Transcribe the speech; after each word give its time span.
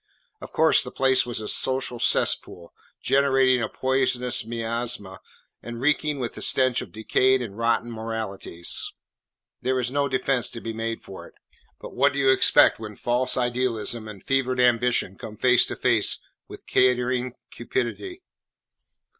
Of 0.41 0.51
course, 0.51 0.81
the 0.81 0.89
place 0.89 1.27
was 1.27 1.41
a 1.41 1.47
social 1.47 1.99
cesspool, 1.99 2.73
generating 3.03 3.61
a 3.61 3.69
poisonous 3.69 4.43
miasma 4.43 5.19
and 5.61 5.79
reeking 5.79 6.17
with 6.17 6.33
the 6.33 6.41
stench 6.41 6.81
of 6.81 6.91
decayed 6.91 7.39
and 7.39 7.55
rotten 7.55 7.91
moralities. 7.91 8.91
There 9.61 9.79
is 9.79 9.91
no 9.91 10.07
defence 10.09 10.49
to 10.53 10.59
be 10.59 10.73
made 10.73 11.03
for 11.03 11.27
it. 11.27 11.35
But 11.79 11.93
what 11.93 12.13
do 12.13 12.17
you 12.17 12.31
expect 12.31 12.79
when 12.79 12.95
false 12.95 13.37
idealism 13.37 14.07
and 14.07 14.23
fevered 14.23 14.59
ambition 14.59 15.17
come 15.19 15.37
face 15.37 15.67
to 15.67 15.75
face 15.75 16.19
with 16.47 16.65
catering 16.65 17.35
cupidity? 17.51 18.23